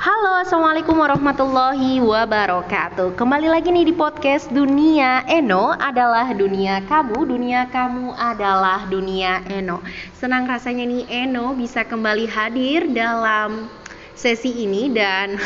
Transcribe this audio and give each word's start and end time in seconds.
Halo, 0.00 0.32
assalamualaikum 0.40 0.96
warahmatullahi 0.96 2.00
wabarakatuh. 2.00 3.20
Kembali 3.20 3.52
lagi 3.52 3.68
nih 3.68 3.84
di 3.84 3.92
podcast 3.92 4.48
Dunia 4.48 5.28
Eno 5.28 5.76
adalah 5.76 6.32
dunia 6.32 6.80
kamu, 6.88 7.28
dunia 7.28 7.68
kamu 7.68 8.16
adalah 8.16 8.88
dunia 8.88 9.44
Eno. 9.52 9.84
Senang 10.16 10.48
rasanya 10.48 10.88
nih 10.88 11.04
Eno 11.28 11.52
bisa 11.52 11.84
kembali 11.84 12.24
hadir 12.32 12.88
dalam 12.96 13.68
sesi 14.16 14.64
ini 14.64 14.88
dan 14.88 15.36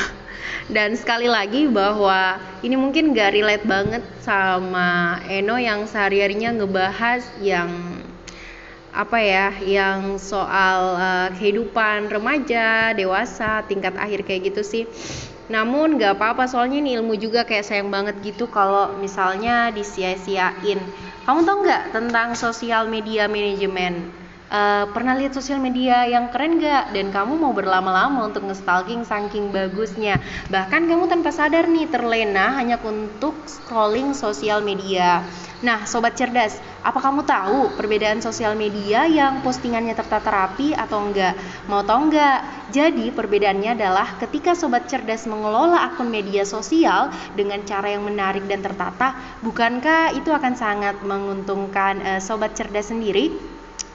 dan 0.75 0.95
sekali 0.95 1.27
lagi 1.27 1.67
bahwa 1.67 2.39
ini 2.63 2.79
mungkin 2.79 3.11
gak 3.11 3.35
relate 3.35 3.67
banget 3.67 4.07
sama 4.23 5.19
Eno 5.27 5.59
yang 5.59 5.83
sehari-harinya 5.91 6.63
ngebahas 6.63 7.27
yang 7.43 7.94
apa 8.95 9.19
ya 9.19 9.51
yang 9.67 10.23
soal 10.23 10.95
uh, 10.95 11.29
kehidupan 11.35 12.07
remaja 12.07 12.95
dewasa 12.95 13.67
tingkat 13.67 13.99
akhir 13.99 14.23
kayak 14.23 14.55
gitu 14.55 14.63
sih. 14.63 14.85
Namun 15.51 15.99
nggak 16.01 16.17
apa-apa 16.17 16.49
soalnya 16.49 16.81
ini 16.81 16.97
ilmu 16.97 17.19
juga 17.19 17.45
kayak 17.45 17.67
sayang 17.67 17.91
banget 17.91 18.17
gitu 18.23 18.49
kalau 18.49 18.95
misalnya 18.97 19.75
disia-siain. 19.75 20.81
Kamu 21.27 21.41
tau 21.43 21.59
nggak 21.61 21.93
tentang 21.93 22.39
sosial 22.39 22.89
media 22.89 23.29
manajemen 23.29 24.24
uh, 24.55 24.85
pernah 24.95 25.19
lihat 25.19 25.35
sosial 25.35 25.59
media 25.59 26.07
yang 26.07 26.31
keren 26.31 26.63
gak? 26.63 26.95
Dan 26.95 27.11
kamu 27.11 27.35
mau 27.35 27.51
berlama-lama 27.51 28.31
untuk 28.31 28.47
nge-stalking 28.47 29.03
saking 29.03 29.51
bagusnya. 29.51 30.23
Bahkan 30.49 30.87
kamu 30.87 31.11
tanpa 31.11 31.35
sadar 31.35 31.67
nih 31.67 31.91
terlena 31.91 32.55
hanya 32.55 32.79
untuk 32.87 33.35
scrolling 33.51 34.15
sosial 34.15 34.63
media. 34.63 35.27
Nah, 35.65 35.89
sobat 35.89 36.13
cerdas, 36.13 36.61
apa 36.85 37.01
kamu 37.01 37.25
tahu 37.25 37.73
perbedaan 37.81 38.21
sosial 38.21 38.53
media 38.53 39.09
yang 39.09 39.41
postingannya 39.41 39.97
tertata 39.97 40.29
rapi 40.29 40.77
atau 40.77 41.01
enggak? 41.01 41.33
Mau 41.73 41.81
tahu 41.81 42.13
enggak? 42.13 42.45
Jadi, 42.69 43.09
perbedaannya 43.09 43.73
adalah 43.73 44.21
ketika 44.21 44.53
sobat 44.53 44.93
cerdas 44.93 45.25
mengelola 45.25 45.89
akun 45.89 46.13
media 46.13 46.45
sosial 46.45 47.09
dengan 47.33 47.65
cara 47.65 47.97
yang 47.97 48.05
menarik 48.05 48.45
dan 48.45 48.61
tertata, 48.61 49.17
bukankah 49.41 50.13
itu 50.13 50.29
akan 50.29 50.53
sangat 50.53 51.01
menguntungkan 51.01 51.97
uh, 52.05 52.21
sobat 52.21 52.53
cerdas 52.53 52.93
sendiri? 52.93 53.33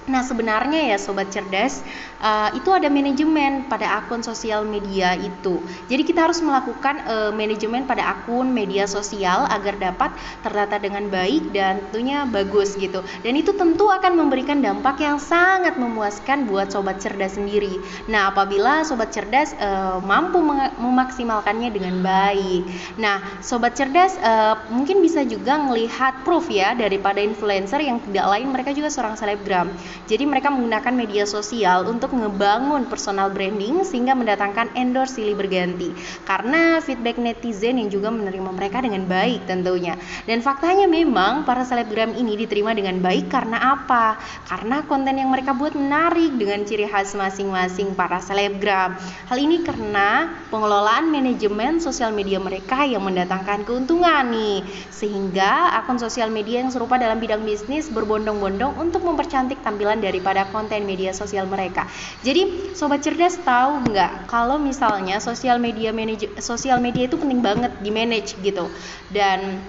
Nah, 0.09 0.25
sebenarnya 0.25 0.89
ya 0.89 0.97
sobat 0.97 1.29
cerdas, 1.29 1.85
uh, 2.17 2.49
itu 2.57 2.73
ada 2.73 2.89
manajemen 2.89 3.69
pada 3.69 4.01
akun 4.01 4.25
sosial 4.25 4.65
media 4.65 5.13
itu. 5.13 5.61
Jadi 5.85 6.01
kita 6.01 6.25
harus 6.25 6.41
melakukan 6.41 7.05
uh, 7.05 7.29
manajemen 7.29 7.85
pada 7.85 8.17
akun 8.17 8.49
media 8.49 8.89
sosial 8.89 9.45
agar 9.45 9.77
dapat 9.77 10.09
tertata 10.41 10.81
dengan 10.81 11.05
baik 11.13 11.53
dan 11.53 11.85
tentunya 11.93 12.25
bagus 12.25 12.73
gitu. 12.73 13.05
Dan 13.21 13.37
itu 13.37 13.53
tentu 13.53 13.85
akan 13.85 14.17
memberikan 14.17 14.65
dampak 14.65 14.97
yang 14.97 15.21
sangat 15.21 15.77
memuaskan 15.77 16.49
buat 16.49 16.73
sobat 16.73 16.97
cerdas 16.97 17.37
sendiri. 17.37 17.77
Nah, 18.09 18.33
apabila 18.33 18.81
sobat 18.81 19.13
cerdas 19.13 19.53
uh, 19.61 20.01
mampu 20.01 20.41
memaksimalkannya 20.81 21.69
dengan 21.69 22.01
baik. 22.01 22.65
Nah, 22.97 23.21
sobat 23.45 23.77
cerdas 23.77 24.17
uh, 24.25 24.57
mungkin 24.73 25.05
bisa 25.05 25.21
juga 25.21 25.61
melihat 25.61 26.25
proof 26.25 26.49
ya 26.49 26.73
daripada 26.73 27.21
influencer 27.21 27.85
yang 27.85 28.01
tidak 28.09 28.25
lain 28.25 28.49
mereka 28.49 28.73
juga 28.73 28.89
seorang 28.89 29.13
selebgram. 29.13 29.69
Jadi 30.05 30.23
mereka 30.29 30.53
menggunakan 30.53 30.93
media 30.93 31.25
sosial 31.25 31.89
untuk 31.89 32.13
ngebangun 32.13 32.85
personal 32.85 33.33
branding 33.33 33.81
sehingga 33.83 34.13
mendatangkan 34.13 34.77
endorse 34.77 35.17
silih 35.17 35.33
berganti. 35.33 35.91
Karena 36.23 36.77
feedback 36.79 37.17
netizen 37.17 37.81
yang 37.81 37.89
juga 37.89 38.13
menerima 38.13 38.53
mereka 38.53 38.85
dengan 38.85 39.09
baik 39.09 39.49
tentunya. 39.49 39.97
Dan 40.29 40.45
faktanya 40.45 40.85
memang 40.85 41.43
para 41.43 41.65
selebgram 41.65 42.13
ini 42.13 42.37
diterima 42.37 42.77
dengan 42.77 43.01
baik 43.01 43.27
karena 43.27 43.57
apa? 43.79 44.21
Karena 44.45 44.85
konten 44.85 45.17
yang 45.17 45.33
mereka 45.33 45.57
buat 45.57 45.73
menarik 45.73 46.37
dengan 46.37 46.61
ciri 46.63 46.85
khas 46.85 47.17
masing-masing 47.17 47.97
para 47.97 48.21
selebgram. 48.21 48.93
Hal 49.27 49.37
ini 49.41 49.65
karena 49.65 50.29
pengelolaan 50.53 51.09
manajemen 51.09 51.81
sosial 51.81 52.13
media 52.13 52.37
mereka 52.37 52.85
yang 52.85 53.01
mendatangkan 53.01 53.65
keuntungan 53.65 54.29
nih. 54.29 54.61
Sehingga 54.93 55.73
akun 55.79 55.97
sosial 55.97 56.29
media 56.29 56.61
yang 56.61 56.69
serupa 56.69 56.99
dalam 57.01 57.17
bidang 57.17 57.41
bisnis 57.41 57.89
berbondong-bondong 57.89 58.77
untuk 58.77 59.01
mempercantik 59.01 59.57
tampilan 59.65 59.78
daripada 59.79 60.47
konten 60.51 60.83
media 60.83 61.15
sosial 61.15 61.47
mereka. 61.47 61.87
Jadi 62.25 62.75
sobat 62.75 62.99
cerdas 62.99 63.39
tahu 63.39 63.91
nggak 63.91 64.27
kalau 64.27 64.59
misalnya 64.59 65.23
sosial 65.23 65.57
media 65.61 65.95
manage 65.95 66.27
sosial 66.43 66.83
media 66.83 67.07
itu 67.07 67.15
penting 67.15 67.39
banget 67.39 67.71
di 67.79 67.91
manage 67.93 68.35
gitu 68.43 68.67
dan 69.15 69.63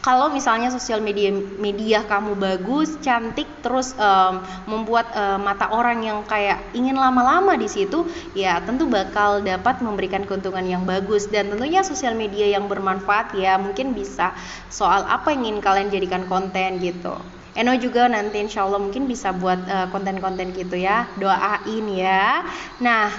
kalau 0.00 0.32
misalnya 0.32 0.72
sosial 0.72 1.04
media 1.04 1.28
media 1.60 2.08
kamu 2.08 2.32
bagus, 2.40 2.96
cantik, 3.04 3.44
terus 3.60 3.92
um, 4.00 4.40
membuat 4.64 5.12
um, 5.12 5.44
mata 5.44 5.68
orang 5.68 6.00
yang 6.00 6.24
kayak 6.24 6.72
ingin 6.72 6.96
lama-lama 6.96 7.52
di 7.60 7.68
situ, 7.68 8.08
ya 8.32 8.64
tentu 8.64 8.88
bakal 8.88 9.44
dapat 9.44 9.84
memberikan 9.84 10.24
keuntungan 10.24 10.64
yang 10.64 10.88
bagus 10.88 11.28
dan 11.28 11.52
tentunya 11.52 11.84
sosial 11.84 12.16
media 12.16 12.48
yang 12.48 12.64
bermanfaat 12.64 13.36
ya 13.36 13.60
mungkin 13.60 13.92
bisa 13.92 14.32
soal 14.72 15.04
apa 15.04 15.36
yang 15.36 15.52
ingin 15.52 15.60
kalian 15.60 15.92
jadikan 15.92 16.24
konten 16.24 16.80
gitu. 16.80 17.20
Eno 17.54 17.74
juga 17.78 18.06
nanti 18.06 18.38
insya 18.38 18.62
Allah 18.62 18.78
mungkin 18.78 19.10
bisa 19.10 19.34
buat 19.34 19.60
eh, 19.66 19.86
konten-konten 19.90 20.50
uh, 20.50 20.54
gitu 20.54 20.76
ya 20.78 21.10
doain 21.18 21.86
ya 21.90 22.46
nah 22.78 23.10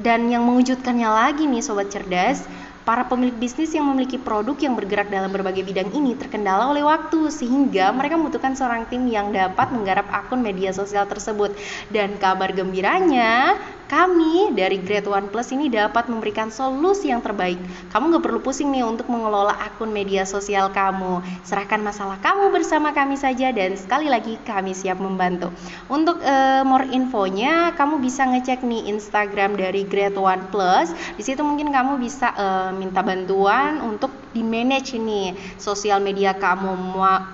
dan 0.00 0.26
yang 0.26 0.42
mengejutkannya 0.42 1.06
lagi 1.06 1.46
nih 1.46 1.62
sobat 1.62 1.92
cerdas 1.92 2.42
Para 2.82 3.06
pemilik 3.06 3.38
bisnis 3.38 3.70
yang 3.70 3.86
memiliki 3.86 4.18
produk 4.18 4.58
yang 4.58 4.74
bergerak 4.74 5.06
dalam 5.06 5.30
berbagai 5.30 5.62
bidang 5.62 5.94
ini 5.94 6.18
terkendala 6.18 6.66
oleh 6.66 6.82
waktu 6.82 7.30
sehingga 7.30 7.94
mereka 7.94 8.18
membutuhkan 8.18 8.58
seorang 8.58 8.90
tim 8.90 9.06
yang 9.06 9.30
dapat 9.30 9.70
menggarap 9.70 10.10
akun 10.10 10.42
media 10.42 10.74
sosial 10.74 11.06
tersebut. 11.06 11.54
Dan 11.94 12.18
kabar 12.18 12.50
gembiranya, 12.50 13.54
kami 13.92 14.56
dari 14.56 14.80
Grade 14.80 15.04
One 15.04 15.28
Plus 15.28 15.52
ini 15.52 15.68
dapat 15.68 16.08
memberikan 16.08 16.48
solusi 16.48 17.12
yang 17.12 17.20
terbaik. 17.20 17.60
Kamu 17.92 18.08
nggak 18.08 18.24
perlu 18.24 18.40
pusing 18.40 18.72
nih 18.72 18.88
untuk 18.88 19.12
mengelola 19.12 19.52
akun 19.52 19.92
media 19.92 20.24
sosial 20.24 20.72
kamu. 20.72 21.20
Serahkan 21.44 21.84
masalah 21.84 22.16
kamu 22.24 22.48
bersama 22.56 22.96
kami 22.96 23.20
saja 23.20 23.52
dan 23.52 23.76
sekali 23.76 24.08
lagi 24.08 24.40
kami 24.48 24.72
siap 24.72 24.96
membantu. 24.96 25.52
Untuk 25.92 26.24
uh, 26.24 26.64
more 26.64 26.88
infonya, 26.88 27.76
kamu 27.76 28.00
bisa 28.00 28.24
ngecek 28.24 28.64
nih 28.64 28.88
Instagram 28.88 29.60
dari 29.60 29.84
Grade 29.84 30.16
One 30.16 30.48
Plus. 30.48 30.88
Di 31.20 31.22
situ 31.28 31.44
mungkin 31.44 31.68
kamu 31.68 32.00
bisa 32.00 32.32
uh, 32.32 32.72
minta 32.72 33.04
bantuan 33.04 33.84
untuk 33.84 34.21
di 34.32 34.40
manage 34.40 34.96
ini 34.96 35.36
sosial 35.56 36.00
media 36.00 36.32
kamu 36.36 36.72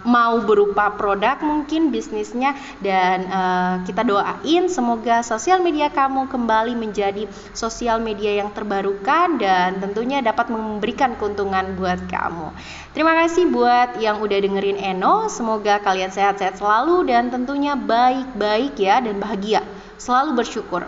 mau 0.04 0.34
berupa 0.42 0.94
produk 0.94 1.38
mungkin 1.40 1.94
bisnisnya 1.94 2.54
dan 2.82 3.18
uh, 3.30 3.74
kita 3.86 4.02
doain 4.02 4.66
semoga 4.66 5.22
sosial 5.22 5.62
media 5.62 5.88
kamu 5.90 6.26
kembali 6.26 6.74
menjadi 6.74 7.30
sosial 7.54 8.02
media 8.02 8.42
yang 8.42 8.50
terbarukan 8.52 9.38
dan 9.38 9.78
tentunya 9.78 10.18
dapat 10.20 10.50
memberikan 10.50 11.14
keuntungan 11.16 11.78
buat 11.78 12.02
kamu. 12.10 12.50
Terima 12.92 13.14
kasih 13.24 13.48
buat 13.48 14.02
yang 14.02 14.18
udah 14.18 14.38
dengerin 14.42 14.78
Eno. 14.78 15.30
Semoga 15.30 15.78
kalian 15.78 16.10
sehat-sehat 16.10 16.58
selalu 16.58 17.06
dan 17.06 17.30
tentunya 17.30 17.78
baik-baik 17.78 18.74
ya 18.74 18.98
dan 18.98 19.22
bahagia. 19.22 19.62
Selalu 19.98 20.42
bersyukur. 20.42 20.86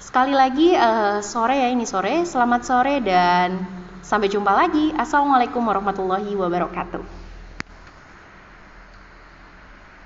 Sekali 0.00 0.32
lagi 0.32 0.72
uh, 0.72 1.20
sore 1.20 1.60
ya 1.60 1.68
ini 1.68 1.84
sore. 1.84 2.24
Selamat 2.24 2.64
sore 2.64 3.04
dan 3.04 3.60
sampai 4.00 4.32
jumpa 4.32 4.48
lagi. 4.48 4.96
Assalamualaikum 4.96 5.60
warahmatullahi 5.60 6.32
wabarakatuh. 6.40 7.29